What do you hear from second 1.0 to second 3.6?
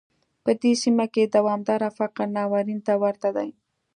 کې دوامداره فقر ناورین ته ورته دی.